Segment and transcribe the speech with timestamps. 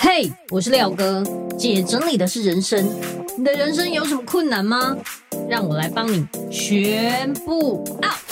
[0.00, 1.24] 嘿我是廖哥，
[1.58, 2.88] 姐整理的是人生。
[3.36, 4.96] 你的人生有什么困难吗？
[5.48, 8.27] 让我来帮你全部 out。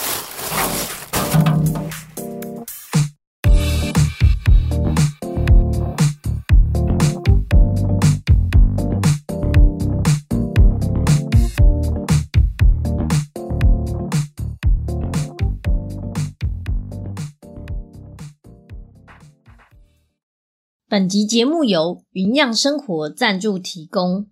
[20.97, 24.31] 本集节目由云漾生活赞助提供。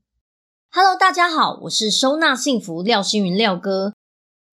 [0.71, 3.93] Hello，大家好，我是收纳幸福廖星云廖哥。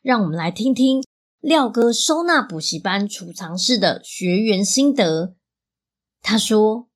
[0.03, 1.03] 让我们来听听
[1.41, 5.34] 廖哥收纳补习班储藏室的学员心得。
[6.20, 6.91] 他说：“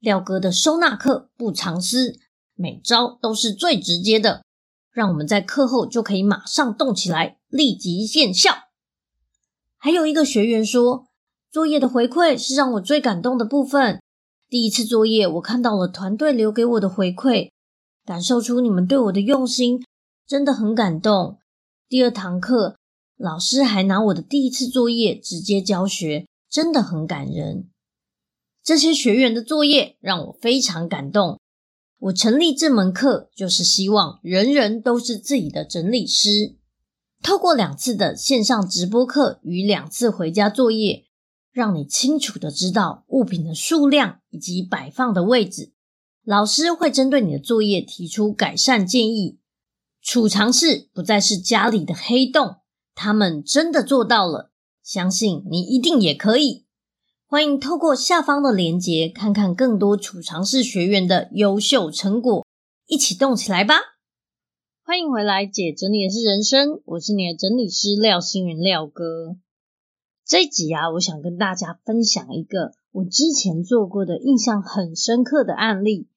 [0.00, 2.18] 廖哥的收纳课不藏私，
[2.54, 4.42] 每招都是最直接的，
[4.90, 8.50] 让我们在课后就可以马上动起来，立即见效。”
[9.76, 11.04] 还有一个学员说
[11.52, 14.00] ：“作业的回馈是让我最感动的部分。”
[14.54, 17.50] 第一次作业，我看到了团队留给我的回馈，
[18.06, 19.82] 感受出你们对我的用心，
[20.28, 21.40] 真的很感动。
[21.88, 22.76] 第二堂课，
[23.16, 27.68] 老师还拿我的第一次作业直接教学，真的很感人。
[28.62, 31.40] 这些学员的作业让我非常感动。
[31.98, 36.54] 我成立这门课，就是希望人人都是自己的整理师。
[37.24, 41.06] 透过两次的线上直播课与两次回家作业。
[41.54, 45.72] 让你清楚的知道物品的数量以及摆放的位置，
[46.24, 49.38] 老师会针对你的作业提出改善建议。
[50.02, 52.56] 储藏室不再是家里的黑洞，
[52.92, 54.50] 他们真的做到了，
[54.82, 56.66] 相信你一定也可以。
[57.24, 62.44] 欢迎透过下方的链接，看看更多储藏室学员的优秀成果，
[62.88, 63.76] 一起动起来吧！
[64.84, 69.36] 欢迎回来，姐整理的是人生，我是你的整理师廖星云廖哥。
[70.26, 76.08] 这集啊，我想跟大家分享一个我之前做过的印象很深刻的案例。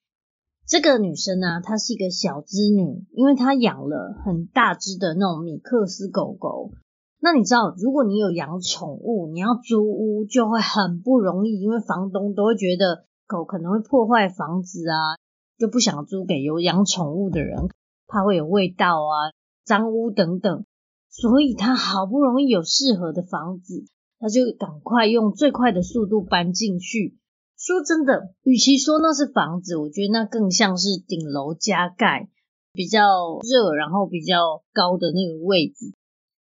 [0.65, 6.71] 这个女生呢，她是一个小资女，因为她养了很大只的那种米克斯狗狗。
[7.19, 15.19] 那你知道，如果你有养宠物，你要租屋就会很不容易，因为房东都会觉得狗可能会破坏房子啊，
[15.57, 17.67] 就不想租给有养宠物的人，
[18.07, 19.35] 怕会有味道啊、
[19.65, 20.63] 脏污等等。
[21.09, 23.83] 所以她好不容易有适合的房子。
[24.19, 27.17] 他就赶快用最快的速度搬进去。
[27.57, 32.29] 说真的，与其说那是房子，我觉得那更像是顶楼加盖，
[32.71, 33.01] 比较
[33.41, 35.93] 热，然后比较高的那个位置。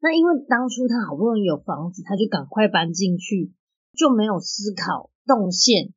[0.00, 3.53] 那因为当初他好不容易有房子，他就赶快搬进去，
[3.97, 5.93] 就没有思考动线，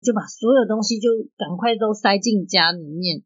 [0.00, 3.22] 就把所有东西就赶快都塞进家里面。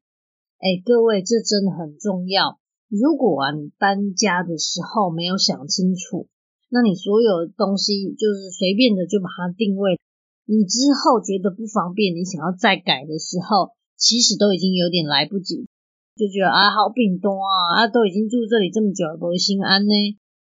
[0.59, 2.59] 哎，各位，这真的很重要。
[2.89, 6.29] 如果啊，你搬家的时候没有想清楚。
[6.75, 9.95] 那你所有东西就是随便的就把它定位，
[10.43, 15.71] 你之后觉得不方便，你想要再改的时候，其实都已经有点来不及，
[16.19, 19.95] 就觉得啊好冰冻啊，啊都已经住这里这么久了，不会心安呢。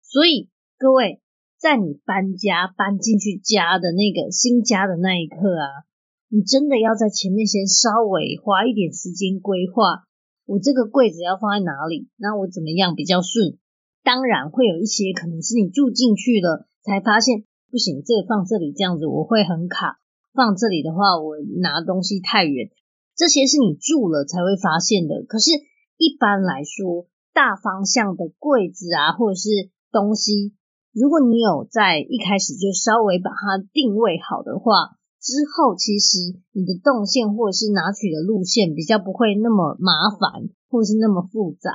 [0.06, 1.20] 所以各位，
[1.58, 5.90] 在你搬家搬进去家的那个新家的那一刻啊，
[6.30, 10.06] 你真的要在前面先稍微花一点时间规划，
[10.46, 13.58] 我这个柜子要放在哪里，那我怎么样比较顺。
[14.04, 20.00] 当然会有一些可能是你住进去了才发现不行，这个放这里这样子我会很卡，
[20.34, 22.70] 放这里的话我拿东西太远，
[23.16, 25.24] 这些是你住了才会发现的。
[25.28, 25.52] 可是，
[25.98, 29.50] 一般来说，大方向的柜子啊，或者是
[29.92, 30.54] 东西，
[30.92, 36.18] 如果你有在一开始就稍微把它定位好的话，之后其实
[36.52, 41.70] 你的动线或者是拿取的路线比较不会那么麻烦，或者是那么复杂。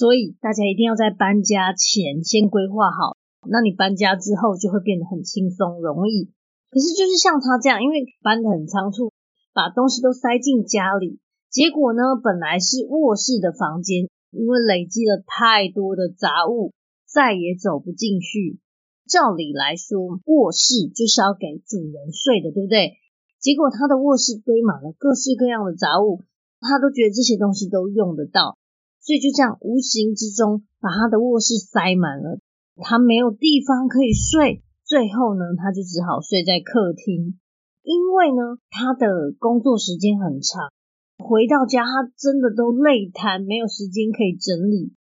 [0.00, 6.32] 所以大家一定要在搬家前先规划好，那你搬家之后就会变得很轻松容易。
[6.70, 9.12] 可是就是像他这样，因为搬得很仓促，
[9.52, 16.72] 把东西都塞进家里，结果呢，本来是卧室的房间，因为累积了太多的杂物，
[17.04, 18.58] 再也走不进去。
[19.04, 22.96] 照理来说，卧室就是要给主人睡的，对不对？
[23.38, 26.24] 结果他的卧室堆满了各式各样的杂物，
[26.58, 28.56] 他都觉得这些东西都用得到。
[29.00, 32.38] 所以就这样无形之中把他的卧室塞满了，
[32.76, 37.40] 他没有地方可以睡，最后呢，他就只好睡在客厅。
[37.82, 40.68] 因为呢，他的工作时间很长，
[41.16, 44.92] 回到家他真的都累瘫，没有时间可以整理。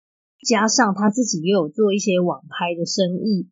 [0.48, 3.50] 加上他自己也有做一些网拍的生意，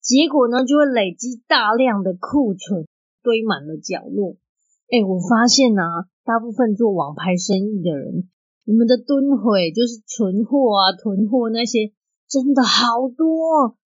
[0.00, 2.86] 结果呢，就会累积大量的库存，
[3.24, 4.36] 堆满了角落。
[4.88, 8.28] 哎，我发现啊，大部分做网拍生意的人。
[8.68, 11.90] 你们的吨毁就是存货啊，囤货那些
[12.28, 13.78] 真的好多。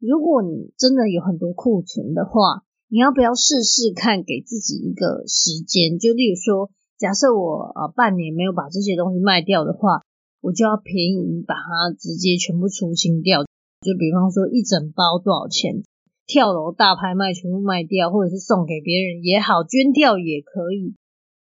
[0.00, 5.98] 如果你真的有很多库存的话，你要不要试试看，给自己一个时间？
[5.98, 10.00] 就例如说，假设我呃半年没有把这些东西卖掉的话，
[10.40, 13.44] 我就要便宜把它直接全部出清掉。
[13.84, 15.82] 就比方说一整包多少钱？
[16.24, 20.96] 跳楼大拍卖全部卖掉，或者是送给别人也好，捐掉也可以。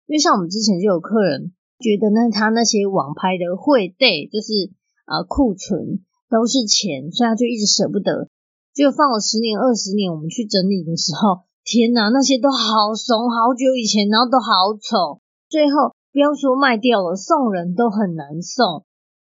[0.07, 4.73] 因为像我们之前就有客人觉得呢，他那些网拍的汇兑就是
[5.05, 8.29] 呃库存都是钱，所以他就一直舍不得。
[8.73, 15.21] 就放了十年二十年，我们去整理的时候，天哪，那些都好怂，好久以前，然后都好丑。
[15.49, 18.85] 最后不要说卖掉了，送人都很难送。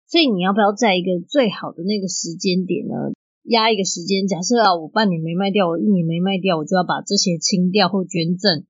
[0.09, 2.95] 所以你要不要在一个最好的那个时间点呢？
[3.43, 8.67] 压一个时间，假设啊，我半年没卖掉，我一年没卖掉，我就要把这些清掉或捐赠。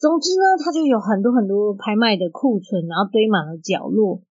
[0.00, 4.22] 总之呢，它就有很多很多拍卖的库存，然后堆满了角落。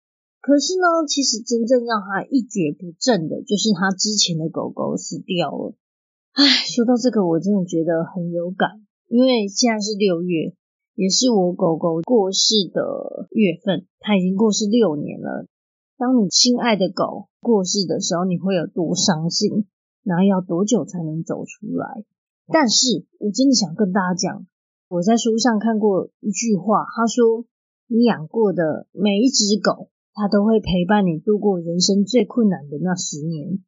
[0.41, 5.75] 可是呢，其实真正让他一蹶不振的，就是他之前的狗狗死掉了。
[6.33, 10.55] 唉，说到这个，我真的觉得很有感，因为现在是六月，
[10.95, 15.45] 也是我狗狗过世的月份，它已经过世六年了。
[15.99, 19.67] 当你心爱的狗过世的时候，你会有多伤心？
[20.01, 22.05] 然后要多久才能走出来？
[22.47, 24.47] 但是我真的想跟大家讲，
[24.89, 27.45] 我在书上看过一句话，他说
[27.85, 33.61] ：“你养过的每一只狗，它都会陪伴你度过人生最困难的那十年。”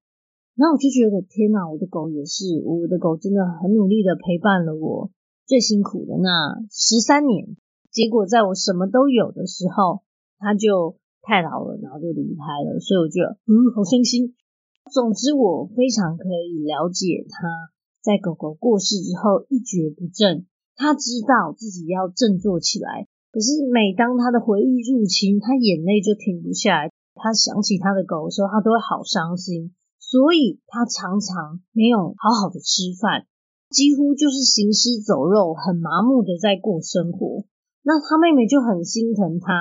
[0.58, 5.12] 然后我就觉得，天哪，我的狗也是，我的狗真的很努力的陪伴了我
[5.46, 7.56] 最辛苦的那十三年。
[7.92, 10.02] 结果在我什么都有的时候，
[10.40, 14.34] 它就太老了，然后就离开了，所以我觉得，嗯，好伤心。
[14.92, 17.48] 总之，我非常可以了解它
[18.02, 20.48] 在狗狗过世之后一蹶不振。
[20.76, 26.92] 他知道自己要振作起来，可是每当他的回忆入侵，他眼泪就停不下来。
[27.16, 29.74] 他想起他的狗的时候，他都会好伤心。
[30.00, 33.28] 所以他常常没有好好的吃饭，
[33.70, 37.46] 几乎就是行尸走肉，很麻木的在过生活。
[37.84, 39.54] 那他妹妹就很心疼他，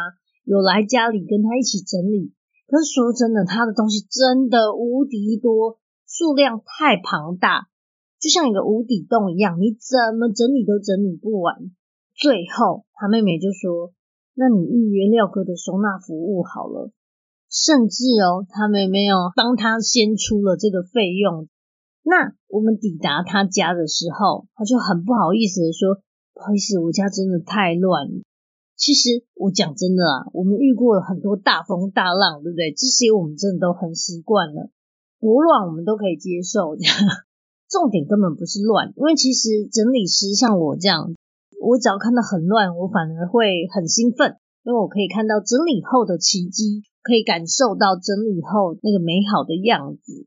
[0.45, 2.33] 有来家里跟他一起整理。
[2.67, 7.69] 可是说真的，他的东西真的无敌多，数量太庞大，
[8.21, 11.71] 就像一个无底洞一样，你怎么整理都整理不完。
[12.15, 13.93] 最后，他妹妹就说
[14.37, 16.93] ：“那你预约廖哥的收纳服务好了。”
[17.49, 21.49] 甚至哦，他妹妹哦，帮他先出了这个费用。
[22.03, 26.03] 那我们抵达他家的时候，他就很不好意思的说
[26.35, 28.07] ：“不好意思，我家真的太乱。”
[28.77, 32.73] 其实我讲真的啊，我们遇过了很多大风大浪，对不对？
[32.73, 34.71] 这些我们真的都很习惯了，
[35.21, 36.77] 多乱我们都可以接受。
[37.71, 41.15] 重点根本不是乱，因为其实整理师像我这样，
[41.63, 50.27] 我只要看到很乱，我反而会很兴奋，因为我可以看到整理后的奇迹，可以感受到整理后那个美好的样子。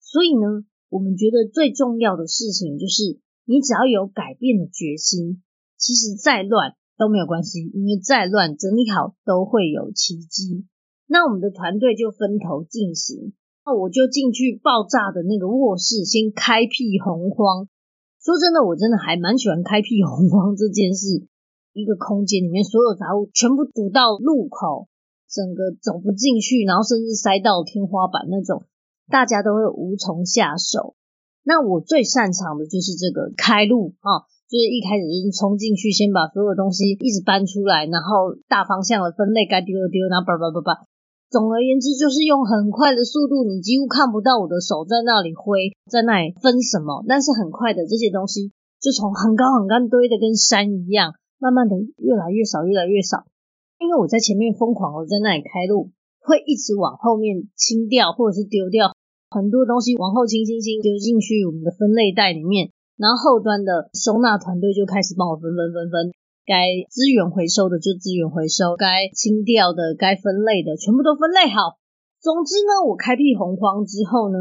[0.00, 5.42] 所以呢，我们觉得最重要的事情就是，你只要有改变的决心，
[5.78, 6.74] 其实再乱。
[7.00, 10.66] 都没有关系，因为再乱整理好都会有奇迹。
[11.06, 13.32] 那我们的团队就分头进行，
[13.64, 17.68] 那我就进去爆炸的那个卧室，先开辟洪荒。
[18.22, 21.26] 说真的，我真的还蛮喜欢开辟洪荒这件事。
[21.72, 24.88] 一个空间里面所有杂物全部堵到路口，
[25.28, 28.64] 整个走不进去，然后甚至塞到天花板那种，
[29.08, 30.96] 大家都会无从下手。
[31.42, 34.26] 那我最擅长的就是这个开路啊。
[34.50, 40.90] 就是一开始就是冲进去，先把所有东西一直搬出来，然后大方向的分类，该丢的丢，然后叭叭叭叭。
[41.30, 48.50] 总而言之，就是用很快的速度，你几乎看不到我的手在那里挥，在那里分什么，但是很快的这些东西
[48.82, 53.22] 就从很高很高堆的跟山一样，慢慢的越来越少，越来越少。
[53.78, 58.90] 因为我在前面疯狂的在那里开路，会一直往后面清掉或者是丢掉
[59.30, 62.74] 很多东西，往后清清清丢进去我们的分类袋里面。
[62.98, 66.12] 然后后端的收纳团队就开始帮我分分分分，
[66.46, 71.78] 该资源回收的就资源回收，该清掉的、该分类的全部都分类好。
[72.20, 74.36] 总之呢，我开辟洪荒之后呢，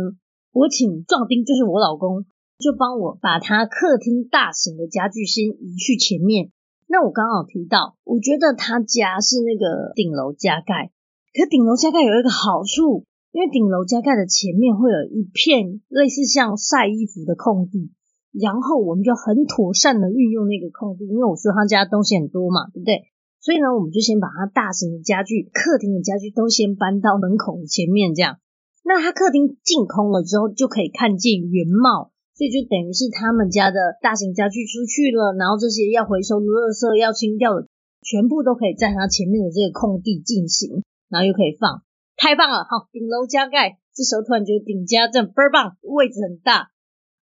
[0.52, 2.26] 我请壮丁，就是我老公，
[2.58, 6.52] 就帮我把他客厅大型的家具先移去前面。
[6.88, 10.92] 那我刚好提到，我觉得他家是那个顶楼加盖，
[11.38, 17.92] 可顶楼加盖有一个好处，因为顶楼加盖的前面会有一片类似像晒衣服的空地。
[18.32, 23.10] 然后我们就很妥善的运用那个空地，因为我说他家东西很多嘛，对不对？
[23.42, 28.38] 所以呢，我们就先把他大型的家具、客厅的家具都先搬到门口的前面，这样。
[28.84, 37.68] 那他客厅净空了之后，就可以看见原貌，所以就等于是他们家的大型家具出去了，然后这些要回收的垃圾、要清掉的，
[38.04, 41.84] 全部都可以在他前面的这个空地进行，然后又可以放，
[42.18, 42.68] 太棒了！
[42.68, 46.70] 好，顶楼加盖，这时候突然觉得顶加这样倍儿棒，位置很大。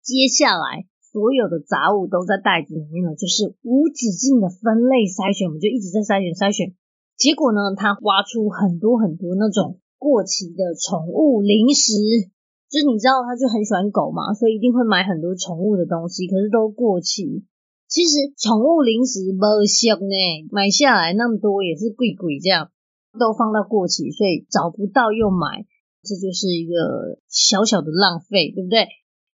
[0.01, 0.89] 接下来。
[1.17, 6.77] 所有的杂物都在袋子里面了，就是无止境的分类筛选，我们就一直在筛选筛选。
[7.17, 11.97] 结果呢，他挖出很多很多那种过期的宠物零食，
[12.69, 17.49] 就是你知道，他就很喜欢狗嘛，所以一定会买很多宠物的东西，可是都过期。
[17.89, 20.15] 其实宠物零食不香呢，
[20.53, 22.69] 买下来那么多也是贵贵这样，
[23.17, 25.65] 都放到过期，所以找不到又买，
[26.05, 28.85] 这就是一个小小的浪费，对不对？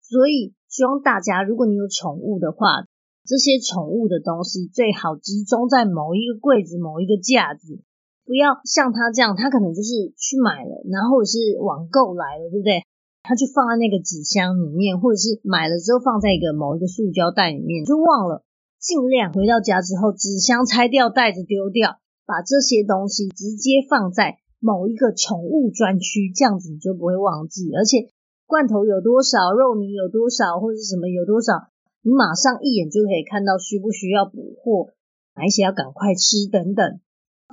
[0.03, 2.87] 所以希望大家，如果你有宠物的话，
[3.27, 7.83] 这些宠物的东西最好集中在某一个柜子、某一个架子，
[8.25, 12.87] 不要像他这样，他可能就是去买了，然后或者是网购来了，对不对？
[13.27, 18.47] 他就放在那个纸箱里面，或者是买了之后放在一个某一个塑胶袋里面，就忘了。
[18.79, 27.75] 尽量回到家之后，纸箱拆掉，袋子丢掉，把这些东西直接放在某一个宠物专区，这样子你就不会忘记。
[27.75, 28.15] 而且
[28.49, 31.69] 罐头有多少，肉泥有多少，或者什么有多少。
[32.01, 34.89] 你马上一眼就可以看到需不需要补货，
[35.37, 36.99] 哪一些要赶快吃等等。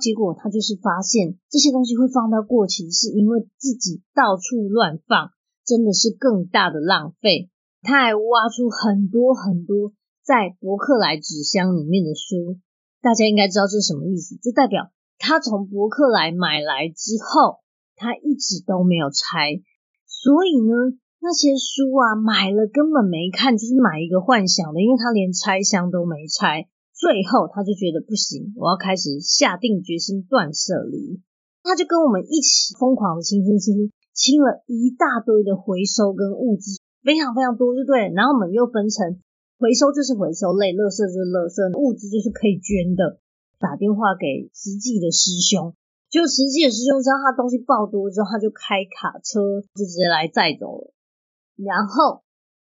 [0.00, 5.32] 结果他就是发现这些东西会放到过期，是因为自己到处乱放，
[5.66, 7.50] 真的是更大的浪费。
[7.82, 9.92] 他还挖出很多很多
[10.24, 12.56] 在博客来纸箱里面的书，
[13.02, 14.36] 大家应该知道这是什么意思？
[14.36, 17.60] 就代表他从博客来买来之后，
[17.96, 19.60] 他一直都没有拆，
[20.22, 20.96] 所以呢。
[21.18, 26.68] 那些书啊，买了根本没看，就是买一个幻想的，因为他连拆箱都没拆。
[26.94, 31.18] 最后他就觉得不行，我要开始下定决心断舍离。
[31.64, 38.12] 他就跟我们一起疯狂的清清清清，清了一大堆的回收跟物资，非常非常多，就对。
[38.14, 39.18] 然后我们又分成
[39.58, 43.18] 回收就是回收类，垃圾就是垃圾，物资就是可以捐的。
[43.58, 45.74] 打电话给实际的师兄，
[46.16, 50.94] 就实际的师兄知道他东西爆多之后，他就开卡车就直接来载走了。
[51.56, 52.24] 然后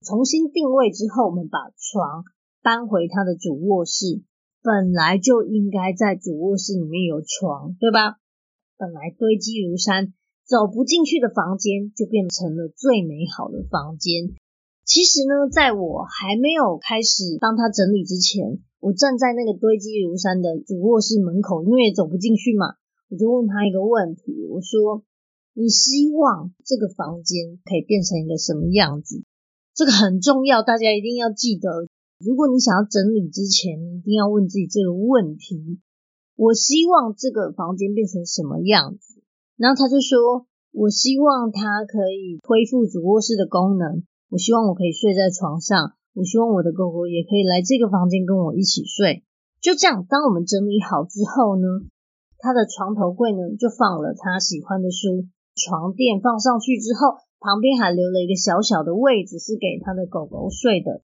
[0.07, 2.23] 重新定位之后，我们把床
[2.63, 4.23] 搬回他的主卧室。
[4.63, 8.23] 本来就应该在主卧室里面有床，对吧？
[8.79, 10.15] 本来堆积如山、
[10.47, 14.31] 走不进去的房间，就变成了最美好的房间。
[14.85, 22.79] 其实呢，在我还没有开始帮他整理之前，我站在那个堆积如山的主卧室门口，因为走不进去嘛，
[23.13, 25.05] 我就问他一个问题，我说。
[25.55, 29.23] 你希望这个房间可以变成一个什么样子？
[29.75, 31.69] 这个很重要，大家一定要记得。
[32.17, 35.79] 如果你想要整理之前，你一定要问自己这个问题：
[36.37, 39.21] 我希望这个房间变成什么样子？
[39.59, 44.05] 然后他就说：我希望它可以恢复主卧室的功能。
[44.31, 45.93] 我希望我可以睡在床上。
[46.15, 49.23] 我希望我的狗狗也可以来这个房间跟我一起睡。
[49.61, 51.85] 就这样，当我们整理好之后呢，
[52.43, 55.31] 他的床头柜呢就放了他喜欢的书。
[55.55, 61.03] 床垫放上去之后，旁边还留了一个小小的位置，是给他的狗狗睡的。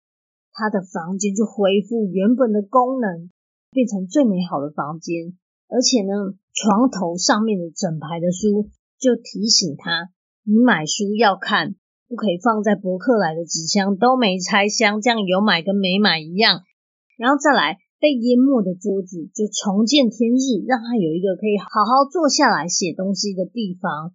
[0.54, 3.28] 他的房间就恢复原本的功能，
[3.70, 5.36] 变成最美好的房间。
[5.68, 10.08] 而且呢，床头上面的整排的书就提醒他：
[10.42, 11.74] 你买书要看，
[12.08, 16.62] 不可以放在博客来的纸箱都没拆箱，这样有买跟没买一样。
[17.18, 17.76] 然后再来。
[17.98, 24.12] 被淹没的桌子就重见天日，让他有一个可以好好坐下来写东西的地方。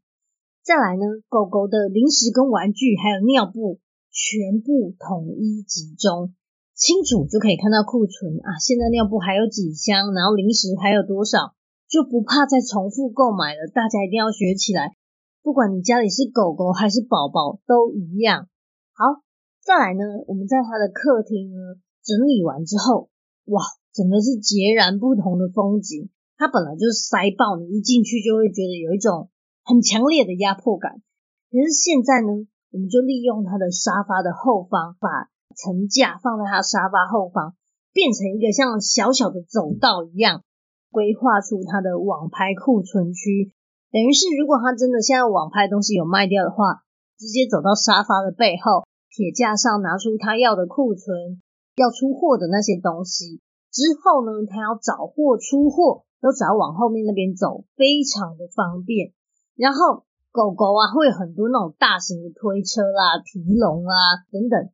[0.63, 3.79] 再来呢，狗狗的零食跟玩具还有尿布
[4.13, 6.33] 全部统一集中，
[6.75, 8.61] 清楚就可以看到库存啊。
[8.61, 11.55] 现在尿布还有几箱，然后零食还有多少，
[11.89, 13.65] 就不怕再重复购买了。
[13.73, 14.93] 大家一定要学起来，
[15.41, 18.47] 不管你家里是狗狗还是宝宝都一样。
[18.93, 19.25] 好，
[19.65, 23.09] 再来呢，我们在他的客厅呢整理完之后，
[23.51, 23.59] 哇，
[23.91, 26.09] 整个是截然不同的风景。
[26.37, 29.29] 它本来就是塞爆，你一进去就会觉得有一种。
[29.63, 31.03] 很强烈的压迫感，
[31.51, 37.53] 可是现在呢，我们就利用它的沙发的后方，把层架放在它沙发后方，
[37.93, 40.41] 变成一个像小小的走道一样，
[40.89, 43.53] 规划出它的网拍库存区。
[43.91, 46.81] 等于是，如果他真的现在网拍东西有卖掉的话，
[47.19, 51.39] 直接走到沙发的背后，铁架上拿出他要的库存，
[51.75, 53.41] 要出货的那些东西。
[53.71, 59.13] 之后呢，他要找货出货，都只要往后面那边走，非常的方便。
[59.55, 64.69] 然后狗狗啊，会有很多那种大型的推车啦、提笼啊等等，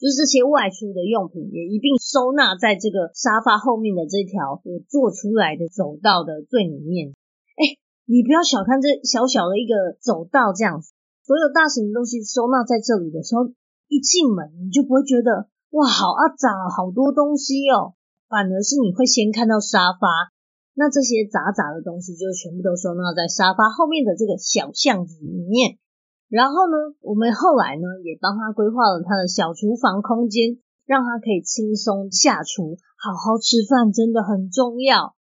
[0.00, 7.12] 就是这些外出的用品也一并收纳在这个沙发后面的这条我做出来的走道的最里面。
[7.56, 7.76] 哎，
[8.06, 10.92] 你不要小看这小小的一个走道，这样子，
[11.26, 13.52] 所有大型的东西收纳在这里的时候，
[13.88, 17.94] 一进门你就不会觉得哇，好阿杂，好多东西哦，
[18.28, 20.32] 反而是你会先看到沙发。
[20.74, 25.76] 那这些杂杂的东西就全部都收纳在沙发后面的这个小巷子里面。
[26.28, 30.56] 然后呢，我们后来呢也帮他规划了他的小厨房空间，
[30.86, 35.16] 让他可以轻松下厨，好好吃饭真的很重要。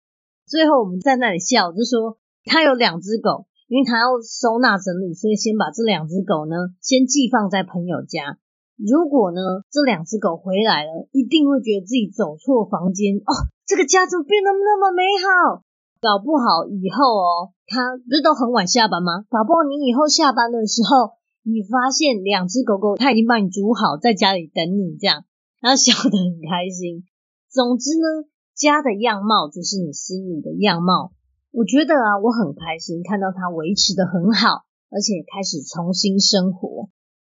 [0.45, 8.37] 最后我们在那里笑，就说他有两只狗，因为他要收纳整理，所以先把这两只狗呢先寄放在朋友家。
[8.77, 13.33] 如果呢这两只狗回来了，一定会觉得自己走错房间哦，
[13.65, 15.65] 这个家怎么变得那么美好？
[15.99, 19.25] 搞不好以后哦，他不是都很晚下班吗？
[19.29, 25.25] 搞不好你以后下班的时候，你发现两只狗狗它已经帮你煮好，在家里等你这样。
[25.59, 27.03] 然后笑得很开心。
[27.49, 31.13] 总之呢，家的样貌就是你心里的样貌。
[31.49, 36.89] 我觉得啊，我很开心看到它维持得很好，而且开始重新生活。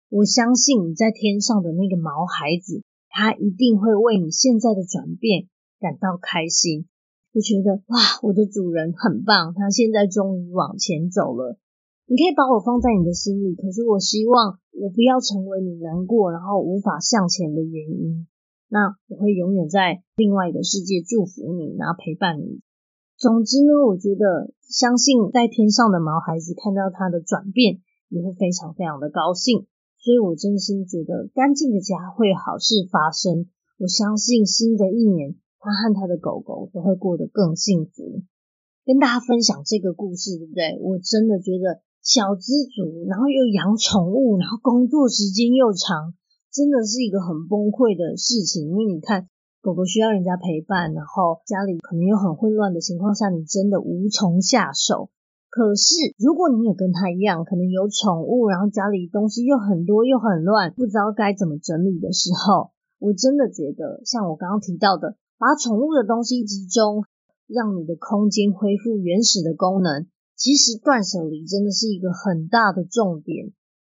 [0.09, 5.47] 我相信你在天上的那个毛孩子，他一定会为你现在的转变
[5.79, 6.87] 感到开心。
[7.31, 11.59] 就觉得哇，我的主人很棒，他现在终于往前走了。
[12.07, 18.25] 你可以把我放在你的心里，可是我希望我不要成为你难过然后无法向前的原因。
[18.67, 22.61] 那我会永远在另外一个世界祝福你，然后陪伴你。
[23.15, 27.77] 总之呢，我觉得相信在天上的毛孩子看到他的转变，
[28.09, 29.68] 也会非常非常的高兴。
[29.99, 33.47] 所以我真心觉得干净的家会好事发生。
[33.77, 38.23] 我相信新的一年，他和他的狗狗都会过得更幸福。
[38.85, 40.79] 跟大家分享这个故事，对不对？
[40.81, 41.81] 我真的觉得。
[42.01, 46.13] 小资族，然后又养宠物，然后工作时间又长，
[46.49, 48.69] 真的是一个很崩溃的事情。
[48.69, 49.27] 因为你看，
[49.61, 55.11] 狗狗需要人家陪伴，然后家里可能又很混乱的情况下，你真的无从下手。
[55.49, 67.03] 可是，如果你也跟他一样，可能有宠物，然后家里东西又很多又很乱，不知道该怎么整理的时候， 我真的觉得，像我刚刚提到的，把宠物的东西集中，
[67.47, 70.05] 让你的空间恢复原始的功能。
[70.35, 73.51] 其实断舍离真的是一个很大的重点，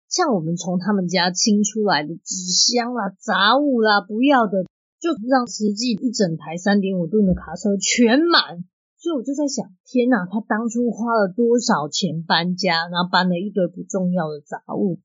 [0.10, 4.66] 像我们从他们家清出来的纸箱啦、杂物啦、不要的，
[5.00, 8.66] 就让实际一整台三点五吨的卡车全满。
[9.06, 14.98] 所以我就在想，天哪，他当初花了多少钱搬家，然后搬了一堆不重要的杂物。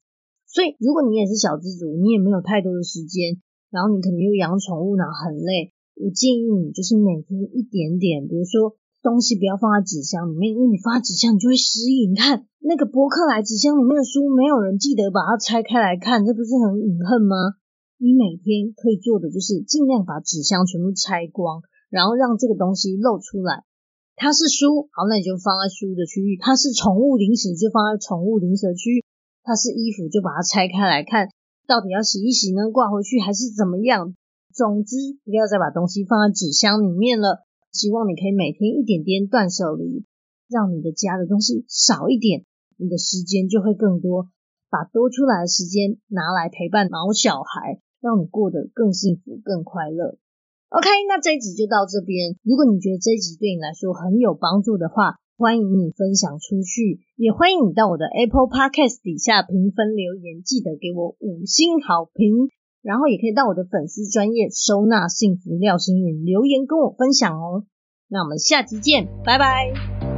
[0.48, 3.36] 所以如果你也是小资族，你也没有太多的时间，
[3.68, 8.80] 然后你可能又养宠物，然后很累，我建议你就是每天一点点，比如说。
[9.02, 12.04] 东西不要放在纸箱里面，因为你放纸箱，你就会失忆。
[12.06, 17.56] 你看那个博客来纸箱里面的书，没有人记得把它拆开来看，这不是很隐恨吗？
[17.96, 23.64] 你每天可以做的就是尽量把纸箱全部拆光，然后让这个东西露出来。
[24.20, 29.08] 它是书，好，那你就放在书的区域；它是宠物零食，就放在宠物零食区域；
[29.40, 31.32] 它是衣服，就把它拆开来看，
[31.64, 34.12] 到底要洗一洗呢，挂回去还是怎么样？
[34.52, 37.48] 总之，不要再把东西放在纸箱里面了。
[37.72, 40.04] 希望你可以每天一点点断舍离，
[40.52, 42.44] 让你的家的东西少一点，
[42.76, 44.28] 你的时间就会更多，
[44.68, 50.18] 把多出来的时间拿来陪伴毛小孩，让你过得更幸福、更快乐。
[50.70, 52.38] OK，那这一集就到这边。
[52.42, 62.48] 如果你觉得这一集对你来说很有帮助的话，欢迎你分享出去，也欢迎你到我的 Apple Podcast 底下评分留言，记得给我五星好评。
[62.82, 67.64] 然后也可以到我的粉丝专业收纳幸福廖心筠留言跟我分享哦。
[68.08, 70.09] 那我们下集见，拜拜。